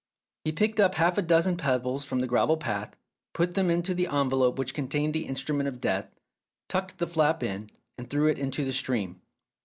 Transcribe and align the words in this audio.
He 0.43 0.51
picked 0.51 0.79
up 0.79 0.95
half 0.95 1.19
a 1.19 1.21
dozen 1.21 1.57
pebbles 1.57 2.05
from 2.05 2.21
the 2.21 2.25
gravel 2.25 2.57
path, 2.57 2.95
put 3.35 3.53
them 3.53 3.69
into 3.69 3.93
the 3.93 4.07
envelope 4.07 4.57
which 4.57 4.73
contained 4.73 5.13
the 5.13 5.27
instru 5.27 5.55
ment 5.55 5.67
of 5.67 5.79
death, 5.79 6.07
tucked 6.67 6.97
the 6.97 7.05
flap 7.05 7.43
in, 7.43 7.69
and 7.99 8.09
threw 8.09 8.25
it 8.25 8.39
into 8.39 8.65
the 8.65 8.73
stream. 8.73 9.21